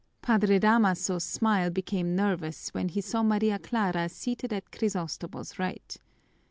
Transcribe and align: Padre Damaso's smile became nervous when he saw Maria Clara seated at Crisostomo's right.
Padre 0.23 0.57
Damaso's 0.57 1.23
smile 1.23 1.69
became 1.69 2.15
nervous 2.15 2.69
when 2.73 2.89
he 2.89 3.01
saw 3.01 3.21
Maria 3.21 3.59
Clara 3.59 4.09
seated 4.09 4.51
at 4.51 4.71
Crisostomo's 4.71 5.59
right. 5.59 5.97